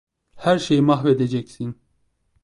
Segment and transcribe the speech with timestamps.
[0.37, 1.81] Her şeyi mahvedeceksin.